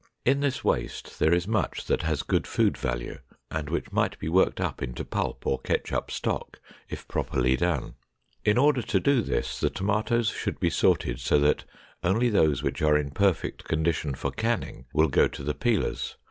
[0.25, 3.19] In this waste there is much that has good food value
[3.51, 7.93] and which might be worked up into pulp or ketchup stock if properly done.
[8.43, 11.65] In order to do this, the tomatoes should be sorted so that
[12.01, 16.17] only those which are in perfect condition for canning will go to the peelers.